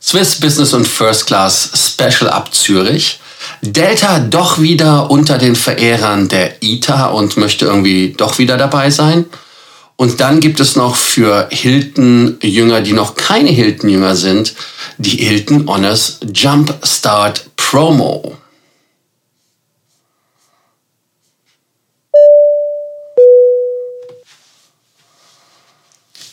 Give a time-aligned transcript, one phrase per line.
[0.00, 3.20] Swiss Business und First Class Special ab Zürich.
[3.62, 9.26] Delta doch wieder unter den Verehrern der ITA und möchte irgendwie doch wieder dabei sein.
[9.96, 14.54] Und dann gibt es noch für Hilton-Jünger, die noch keine Hilton-Jünger sind,
[14.96, 18.36] die Hilton Honors Jumpstart Promo.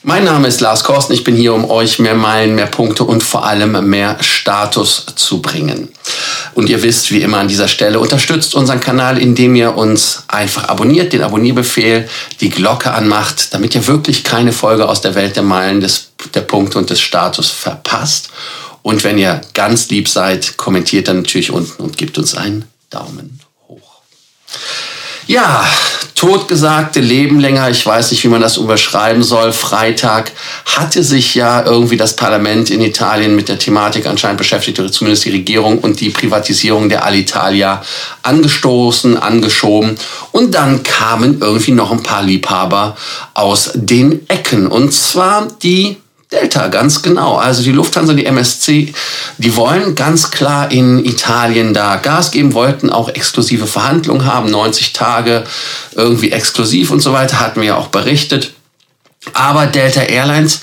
[0.07, 1.15] Mein Name ist Lars Korsten.
[1.15, 5.41] Ich bin hier, um euch mehr Meilen, mehr Punkte und vor allem mehr Status zu
[5.41, 5.89] bringen.
[6.53, 10.69] Und ihr wisst, wie immer an dieser Stelle, unterstützt unseren Kanal, indem ihr uns einfach
[10.69, 12.07] abonniert, den Abonnierbefehl,
[12.39, 16.41] die Glocke anmacht, damit ihr wirklich keine Folge aus der Welt der Meilen, des, der
[16.41, 18.29] Punkte und des Status verpasst.
[18.83, 23.39] Und wenn ihr ganz lieb seid, kommentiert dann natürlich unten und gebt uns einen Daumen.
[25.27, 25.65] Ja,
[26.13, 29.51] totgesagte Leben länger, ich weiß nicht, wie man das überschreiben soll.
[29.53, 30.31] Freitag
[30.65, 35.25] hatte sich ja irgendwie das Parlament in Italien mit der Thematik anscheinend beschäftigt, oder zumindest
[35.25, 37.83] die Regierung und die Privatisierung der Alitalia
[38.21, 39.97] angestoßen, angeschoben.
[40.31, 42.95] Und dann kamen irgendwie noch ein paar Liebhaber
[43.33, 44.67] aus den Ecken.
[44.67, 45.97] Und zwar die
[46.31, 47.35] Delta, ganz genau.
[47.35, 48.93] Also die Lufthansa, die MSC,
[49.37, 54.93] die wollen ganz klar in Italien da Gas geben, wollten auch exklusive Verhandlungen haben, 90
[54.93, 55.43] Tage
[55.93, 58.53] irgendwie exklusiv und so weiter, hatten wir ja auch berichtet.
[59.33, 60.61] Aber Delta Airlines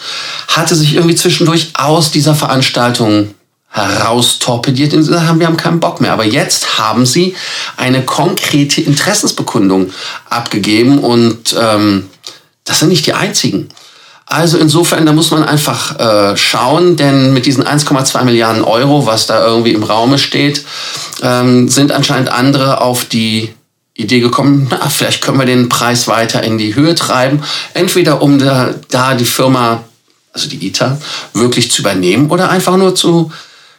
[0.49, 3.35] hatte sich irgendwie zwischendurch aus dieser Veranstaltung
[3.71, 6.13] heraustorpediert und gesagt haben, wir haben keinen Bock mehr.
[6.13, 7.35] Aber jetzt haben sie
[7.77, 9.91] eine konkrete Interessensbekundung
[10.29, 12.09] abgegeben und ähm,
[12.65, 13.69] das sind nicht die einzigen.
[14.33, 19.27] Also insofern, da muss man einfach äh, schauen, denn mit diesen 1,2 Milliarden Euro, was
[19.27, 20.65] da irgendwie im Raume steht,
[21.21, 23.53] ähm, sind anscheinend andere auf die
[23.95, 27.43] Idee gekommen, na, vielleicht können wir den Preis weiter in die Höhe treiben.
[27.75, 29.85] Entweder um da, da die Firma,
[30.33, 30.97] also die ITA,
[31.35, 33.31] wirklich zu übernehmen oder einfach nur zu,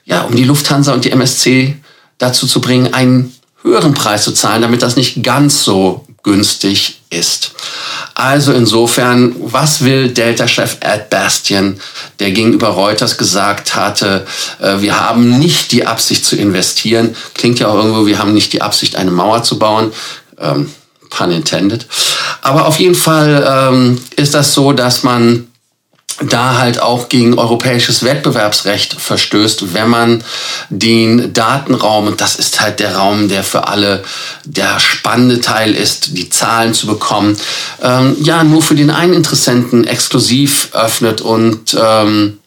[0.06, 1.78] ja, um die Lufthansa und die MSC
[2.20, 7.54] dazu zu bringen, einen höheren Preis zu zahlen, damit das nicht ganz so günstig ist.
[8.16, 11.80] Also insofern, was will Delta-Chef Ed Bastian,
[12.20, 14.26] der gegenüber Reuters gesagt hatte,
[14.62, 18.54] äh, wir haben nicht die Absicht zu investieren, klingt ja auch irgendwo, wir haben nicht
[18.54, 19.92] die Absicht, eine Mauer zu bauen.
[20.40, 20.70] Ähm,
[21.10, 21.86] pun intended.
[22.42, 25.48] Aber auf jeden Fall ähm, ist das so, dass man
[26.30, 30.24] da halt auch gegen europäisches Wettbewerbsrecht verstößt, wenn man
[30.70, 34.04] den Datenraum, und das ist halt der Raum, der für alle
[34.46, 37.38] der spannende Teil ist, die Zahlen zu bekommen,
[37.82, 42.40] ähm, ja, nur für den einen Interessenten exklusiv öffnet und ähm,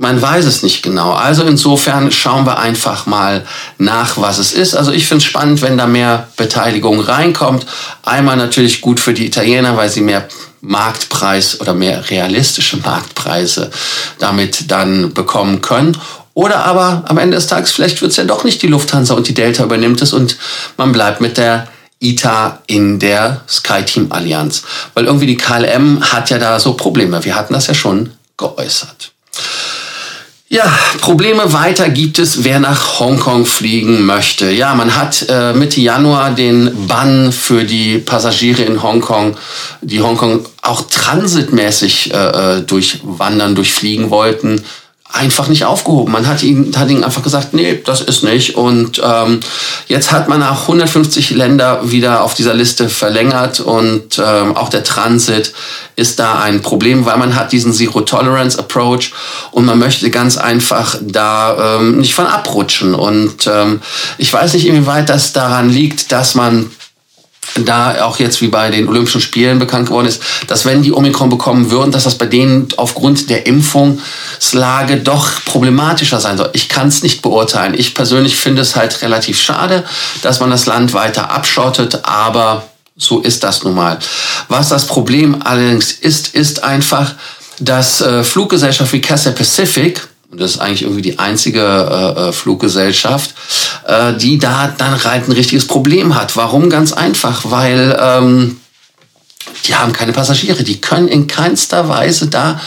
[0.00, 1.12] man weiß es nicht genau.
[1.12, 3.44] Also insofern schauen wir einfach mal
[3.76, 4.74] nach, was es ist.
[4.74, 7.66] Also ich finde es spannend, wenn da mehr Beteiligung reinkommt.
[8.02, 10.26] Einmal natürlich gut für die Italiener, weil sie mehr
[10.60, 13.70] Marktpreis oder mehr realistische Marktpreise
[14.18, 15.96] damit dann bekommen können.
[16.34, 19.28] Oder aber am Ende des Tages, vielleicht wird es ja doch nicht die Lufthansa und
[19.28, 20.36] die Delta übernimmt es und
[20.76, 21.66] man bleibt mit der
[21.98, 24.62] ITA in der SkyTeam Allianz.
[24.94, 27.24] Weil irgendwie die KLM hat ja da so Probleme.
[27.24, 29.12] Wir hatten das ja schon geäußert.
[30.52, 30.64] Ja,
[31.00, 34.50] Probleme weiter gibt es, wer nach Hongkong fliegen möchte.
[34.50, 39.36] Ja, man hat äh, Mitte Januar den Bann für die Passagiere in Hongkong,
[39.80, 42.16] die Hongkong auch transitmäßig äh,
[42.56, 44.60] äh durchwandern, durchfliegen wollten,
[45.12, 46.12] einfach nicht aufgehoben.
[46.12, 48.54] Man hat ihnen, hat ihnen einfach gesagt, nee, das ist nicht.
[48.56, 49.40] Und ähm,
[49.86, 54.84] jetzt hat man auch 150 Länder wieder auf dieser Liste verlängert und ähm, auch der
[54.84, 55.52] Transit
[55.96, 59.12] ist da ein Problem, weil man hat diesen Zero Tolerance Approach
[59.50, 62.94] und man möchte ganz einfach da ähm, nicht von abrutschen.
[62.94, 63.80] Und ähm,
[64.18, 66.70] ich weiß nicht, inwieweit das daran liegt, dass man
[67.64, 71.28] da auch jetzt wie bei den Olympischen Spielen bekannt geworden ist, dass wenn die Omikron
[71.28, 76.50] bekommen würden, dass das bei denen aufgrund der Impfungslage doch problematischer sein soll.
[76.52, 77.74] Ich kann es nicht beurteilen.
[77.76, 79.84] Ich persönlich finde es halt relativ schade,
[80.22, 82.64] dass man das Land weiter abschottet, aber
[82.96, 83.98] so ist das nun mal.
[84.48, 87.14] Was das Problem allerdings ist, ist einfach,
[87.58, 92.32] dass äh, Fluggesellschaft wie Cathay Pacific und das ist eigentlich irgendwie die einzige äh, äh,
[92.32, 93.34] Fluggesellschaft,
[93.86, 96.36] äh, die da dann halt ein richtiges Problem hat.
[96.36, 96.70] Warum?
[96.70, 98.60] Ganz einfach, weil ähm,
[99.66, 102.60] die haben keine Passagiere, die können in keinster Weise da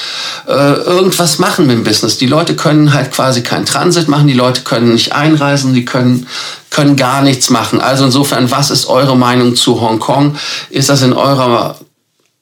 [0.45, 2.17] äh, irgendwas machen mit dem Business.
[2.17, 6.27] Die Leute können halt quasi keinen Transit machen, die Leute können nicht einreisen, die können,
[6.69, 7.79] können gar nichts machen.
[7.79, 10.35] Also insofern, was ist eure Meinung zu Hongkong?
[10.69, 11.77] Ist das in eurer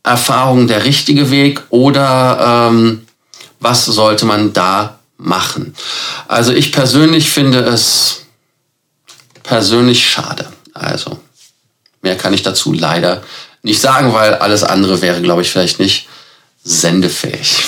[0.02, 3.04] Erfahrung der richtige Weg oder ähm,
[3.60, 5.76] was sollte man da machen.
[6.28, 8.24] Also ich persönlich finde es
[9.44, 10.52] persönlich schade.
[10.74, 11.20] Also
[12.02, 13.24] mehr kann ich dazu leider
[13.64, 16.08] nicht sagen, weil alles andere wäre, glaube ich, vielleicht nicht
[16.64, 17.64] sendefähig.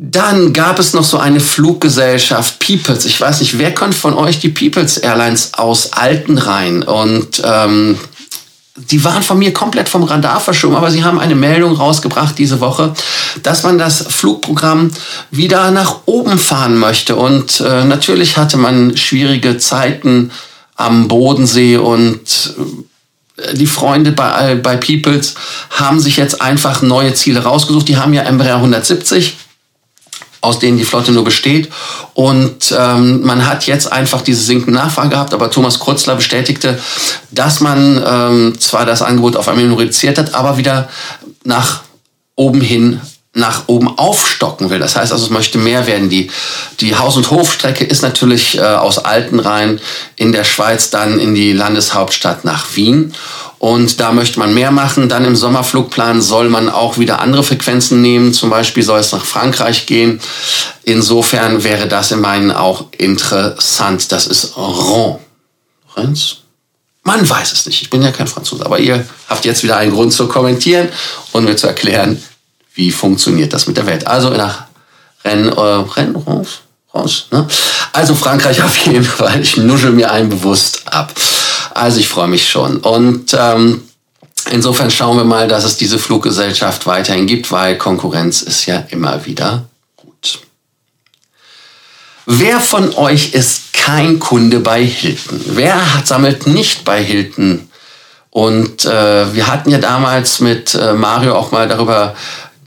[0.00, 3.04] Dann gab es noch so eine Fluggesellschaft Peoples.
[3.04, 6.84] Ich weiß nicht, wer kommt von euch die Peoples Airlines aus Altenrhein?
[6.84, 7.98] Und ähm,
[8.90, 12.60] die waren von mir komplett vom Radar verschoben, aber sie haben eine Meldung rausgebracht diese
[12.60, 12.94] Woche,
[13.42, 14.90] dass man das Flugprogramm
[15.30, 17.16] wieder nach oben fahren möchte.
[17.16, 20.30] Und äh, natürlich hatte man schwierige Zeiten
[20.76, 22.54] am Bodensee und
[23.36, 25.34] äh, die Freunde bei, bei Peoples
[25.70, 27.88] haben sich jetzt einfach neue Ziele rausgesucht.
[27.88, 29.36] Die haben ja Embraer 170
[30.40, 31.68] aus denen die Flotte nur besteht.
[32.14, 36.78] Und ähm, man hat jetzt einfach diese sinkende Nachfrage gehabt, aber Thomas Krutzler bestätigte,
[37.30, 40.88] dass man ähm, zwar das Angebot auf einmal reduziert hat, aber wieder
[41.44, 41.82] nach
[42.36, 43.00] oben hin
[43.38, 44.78] nach oben aufstocken will.
[44.78, 46.10] Das heißt also, es möchte mehr werden.
[46.10, 46.30] Die,
[46.80, 49.80] die Haus- und Hofstrecke ist natürlich äh, aus Altenrhein
[50.16, 53.14] in der Schweiz dann in die Landeshauptstadt nach Wien.
[53.58, 55.08] Und da möchte man mehr machen.
[55.08, 58.32] Dann im Sommerflugplan soll man auch wieder andere Frequenzen nehmen.
[58.32, 60.20] Zum Beispiel soll es nach Frankreich gehen.
[60.82, 64.12] Insofern wäre das in meinen auch interessant.
[64.12, 65.18] Das ist Ron.
[65.96, 66.38] Renz?
[67.02, 67.82] Man weiß es nicht.
[67.82, 68.66] Ich bin ja kein Franzose.
[68.66, 70.88] Aber ihr habt jetzt wieder einen Grund zu kommentieren
[71.32, 72.22] und mir zu erklären,
[72.78, 74.06] wie funktioniert das mit der Welt.
[74.06, 74.66] Also nach
[75.24, 76.50] Rennes, äh, Rennes, Rance,
[76.94, 77.44] Rance, ne?
[77.92, 79.40] Also Frankreich auf jeden Fall.
[79.40, 81.12] Ich nuschel mir einen bewusst ab.
[81.74, 82.76] Also ich freue mich schon.
[82.76, 83.82] Und ähm,
[84.52, 89.26] insofern schauen wir mal, dass es diese Fluggesellschaft weiterhin gibt, weil Konkurrenz ist ja immer
[89.26, 89.64] wieder
[89.96, 90.38] gut.
[92.26, 95.40] Wer von euch ist kein Kunde bei Hilton?
[95.46, 97.68] Wer hat, sammelt nicht bei Hilton?
[98.30, 102.14] Und äh, wir hatten ja damals mit äh, Mario auch mal darüber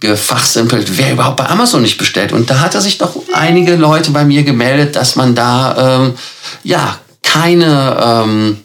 [0.01, 2.33] gefachsimpelt, wer überhaupt bei Amazon nicht bestellt.
[2.33, 6.15] Und da hat er sich doch einige Leute bei mir gemeldet, dass man da ähm,
[6.63, 8.57] ja keine ähm,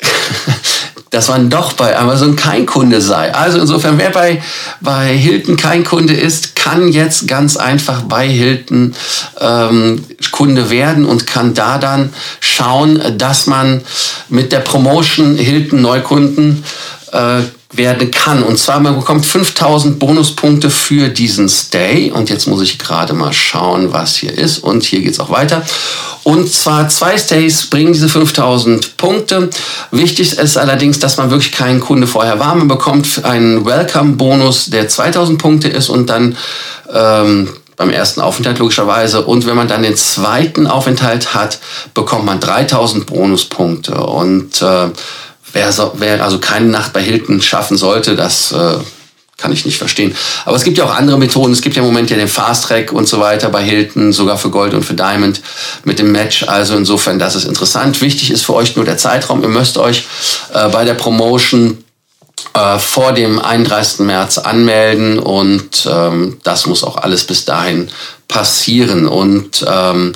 [1.10, 3.32] dass man doch bei Amazon kein Kunde sei.
[3.32, 4.42] Also insofern, wer bei,
[4.80, 8.94] bei Hilton kein Kunde ist, kann jetzt ganz einfach bei Hilton
[9.40, 13.82] ähm, Kunde werden und kann da dann schauen, dass man
[14.28, 16.64] mit der Promotion Hilton Neukunden
[17.12, 17.42] äh,
[17.76, 18.42] werden kann.
[18.42, 22.10] Und zwar, man bekommt 5000 Bonuspunkte für diesen Stay.
[22.10, 24.58] Und jetzt muss ich gerade mal schauen, was hier ist.
[24.58, 25.62] Und hier geht es auch weiter.
[26.22, 29.50] Und zwar zwei Stays bringen diese 5000 Punkte.
[29.90, 32.54] Wichtig ist allerdings, dass man wirklich keinen Kunde vorher war.
[32.54, 36.36] Man bekommt einen Welcome-Bonus, der 2000 Punkte ist und dann
[36.92, 39.24] ähm, beim ersten Aufenthalt logischerweise.
[39.24, 41.58] Und wenn man dann den zweiten Aufenthalt hat,
[41.92, 43.94] bekommt man 3000 Bonuspunkte.
[43.94, 44.88] Und äh,
[45.54, 48.74] wer, so, wer also keine Nacht bei Hilton schaffen sollte, das äh,
[49.36, 50.14] kann ich nicht verstehen.
[50.44, 51.52] Aber es gibt ja auch andere Methoden.
[51.52, 54.38] Es gibt ja im Moment ja den Fast Track und so weiter bei Hilton, sogar
[54.38, 55.40] für Gold und für Diamond
[55.84, 56.44] mit dem Match.
[56.44, 58.00] Also insofern, das ist interessant.
[58.00, 59.42] Wichtig ist für euch nur der Zeitraum.
[59.42, 60.04] Ihr müsst euch
[60.52, 61.83] äh, bei der Promotion
[62.54, 64.00] äh, vor dem 31.
[64.00, 67.90] März anmelden und ähm, das muss auch alles bis dahin
[68.28, 69.06] passieren.
[69.06, 70.12] Und ähm,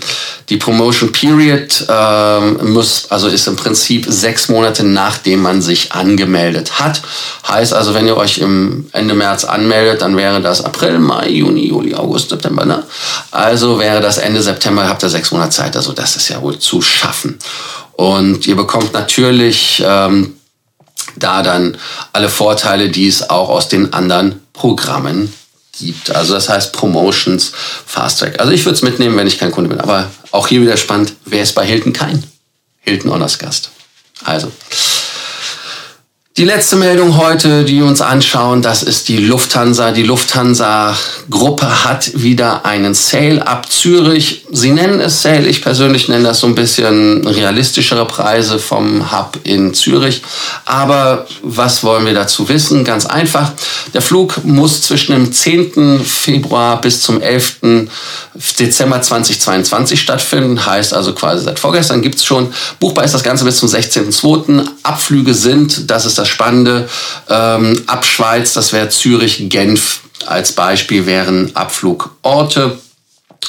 [0.48, 6.78] die Promotion Period ähm, muss, also ist im Prinzip sechs Monate nachdem man sich angemeldet
[6.78, 7.02] hat.
[7.46, 11.68] Heißt also, wenn ihr euch im Ende März anmeldet, dann wäre das April, Mai, Juni,
[11.68, 12.64] Juli, August, September.
[12.64, 12.84] Ne?
[13.30, 15.76] Also wäre das Ende September, habt ihr sechs Monate Zeit.
[15.76, 17.38] Also das ist ja wohl zu schaffen.
[17.92, 20.37] Und ihr bekommt natürlich ähm,
[21.16, 21.76] da dann
[22.12, 25.32] alle Vorteile, die es auch aus den anderen Programmen
[25.78, 26.14] gibt.
[26.14, 27.52] Also das heißt Promotions,
[27.86, 28.40] Fast Track.
[28.40, 29.80] Also ich würde es mitnehmen, wenn ich kein Kunde bin.
[29.80, 32.22] Aber auch hier wieder spannend, wer ist bei Hilton kein?
[32.80, 33.70] Hilton Honors Gast.
[34.24, 34.50] Also.
[36.38, 39.90] Die letzte Meldung heute, die wir uns anschauen, das ist die Lufthansa.
[39.90, 44.44] Die Lufthansa-Gruppe hat wieder einen Sale ab Zürich.
[44.52, 49.40] Sie nennen es Sale, ich persönlich nenne das so ein bisschen realistischere Preise vom Hub
[49.42, 50.22] in Zürich.
[50.64, 52.84] Aber was wollen wir dazu wissen?
[52.84, 53.50] Ganz einfach,
[53.92, 56.04] der Flug muss zwischen dem 10.
[56.04, 57.88] Februar bis zum 11.
[58.60, 60.64] Dezember 2022 stattfinden.
[60.64, 62.52] Heißt also quasi seit vorgestern gibt es schon.
[62.78, 64.64] Buchbar ist das Ganze bis zum 16.02.
[64.84, 66.88] Abflüge sind, das ist das Spannende,
[67.28, 72.78] ähm, ab Schweiz, das wäre Zürich, Genf als Beispiel wären Abflugorte.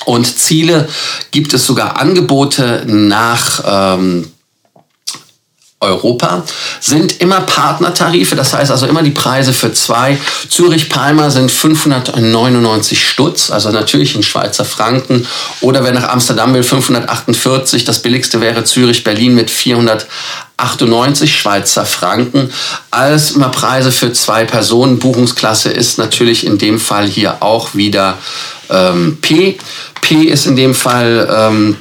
[0.06, 0.88] Und Ziele
[1.32, 4.32] gibt es sogar Angebote nach ähm,
[5.82, 6.44] Europa
[6.82, 10.18] sind immer Partnertarife, das heißt also immer die Preise für zwei.
[10.50, 15.26] Zürich-Palma sind 599 Stutz, also natürlich in Schweizer Franken.
[15.62, 17.86] Oder wer nach Amsterdam will, 548.
[17.86, 22.52] Das billigste wäre Zürich-Berlin mit 498 Schweizer Franken.
[22.92, 25.00] Alles immer Preise für zwei Personen.
[25.00, 28.18] Buchungsklasse ist natürlich in dem Fall hier auch wieder
[28.70, 29.58] ähm, P.
[30.02, 31.30] P ist in dem Fall...
[31.34, 31.78] Ähm,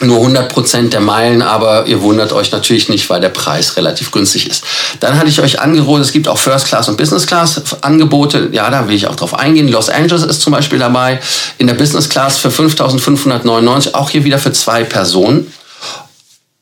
[0.00, 4.48] nur 100% der Meilen, aber ihr wundert euch natürlich nicht, weil der Preis relativ günstig
[4.48, 4.64] ist.
[5.00, 8.48] Dann hatte ich euch angeboten, es gibt auch First Class und Business Class Angebote.
[8.52, 9.68] Ja, da will ich auch drauf eingehen.
[9.68, 11.20] Los Angeles ist zum Beispiel dabei
[11.58, 15.52] in der Business Class für 5.599, auch hier wieder für zwei Personen.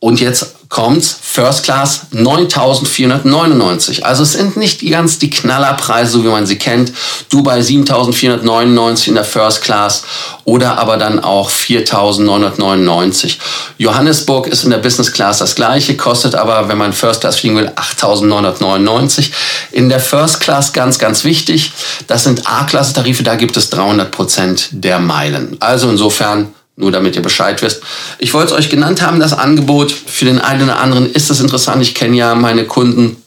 [0.01, 4.03] Und jetzt kommt's, First Class 9.499.
[4.03, 6.93] Also es sind nicht ganz die Knallerpreise, so wie man sie kennt.
[7.31, 10.05] Dubai 7.499 in der First Class
[10.45, 13.39] oder aber dann auch 4.999.
[13.79, 17.57] Johannesburg ist in der Business Class das gleiche, kostet aber, wenn man First Class fliegen
[17.57, 19.31] will, 8.999.
[19.73, 21.73] In der First Class ganz, ganz wichtig,
[22.07, 25.57] das sind A-Klasse-Tarife, da gibt es 300 Prozent der Meilen.
[25.61, 27.83] Also insofern nur damit ihr Bescheid wisst.
[28.19, 29.91] Ich wollte es euch genannt haben, das Angebot.
[29.93, 31.83] Für den einen oder anderen ist es interessant.
[31.83, 33.23] Ich kenne ja meine Kunden.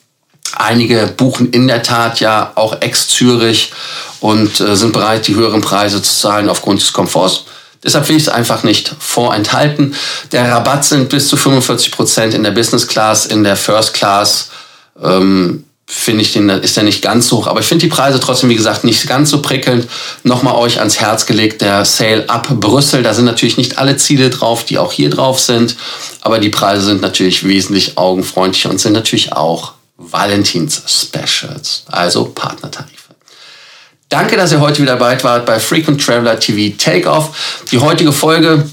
[0.54, 3.74] Einige buchen in der Tat ja auch ex-Zürich
[4.22, 7.46] und äh, sind bereit, die höheren Preise zu zahlen aufgrund des Komforts.
[7.84, 9.96] Deshalb will ich es einfach nicht vorenthalten.
[10.32, 14.50] Der Rabatt sind bis zu 45 Prozent in der Business Class, in der First Class.
[15.02, 17.48] Ähm, finde ich den, ist der nicht ganz so hoch.
[17.48, 19.88] Aber ich finde die Preise trotzdem, wie gesagt, nicht ganz so prickelnd.
[20.24, 23.04] Nochmal euch ans Herz gelegt, der Sale ab Brüssel.
[23.04, 25.76] Da sind natürlich nicht alle Ziele drauf, die auch hier drauf sind.
[26.22, 33.14] Aber die Preise sind natürlich wesentlich augenfreundlicher und sind natürlich auch Valentins Specials, also Partnertarife.
[34.08, 37.64] Danke, dass ihr heute wieder dabei wart bei Frequent Traveler TV Takeoff.
[37.72, 38.66] Die heutige Folge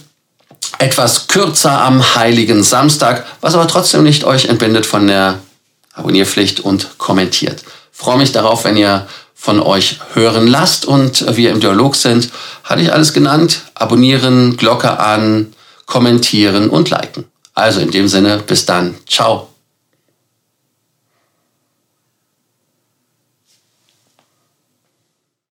[0.79, 5.41] etwas kürzer am Heiligen Samstag, was aber trotzdem nicht euch entbindet von der
[5.99, 7.63] Abonnierpflicht und kommentiert.
[7.93, 12.31] freue mich darauf, wenn ihr von euch hören lasst und wir im Dialog sind.
[12.65, 13.63] Hatte ich alles genannt?
[13.75, 15.55] Abonnieren, Glocke an,
[15.87, 17.25] kommentieren und liken.
[17.55, 18.95] Also in dem Sinne, bis dann.
[19.09, 19.48] Ciao.